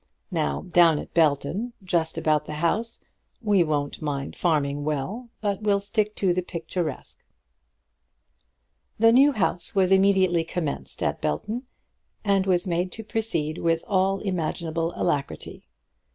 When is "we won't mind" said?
3.39-4.35